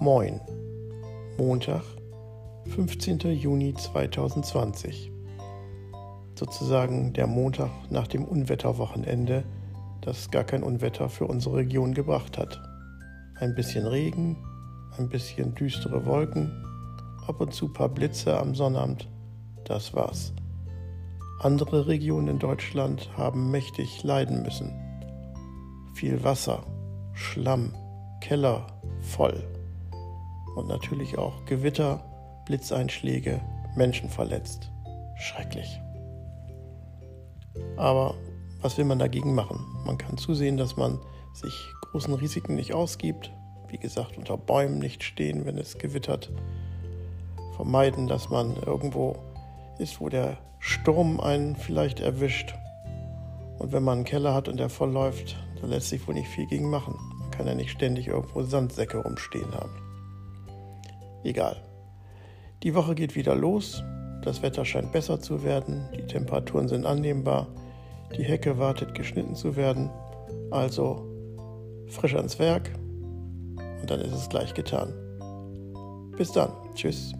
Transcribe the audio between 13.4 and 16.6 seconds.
bisschen Regen, ein bisschen düstere Wolken,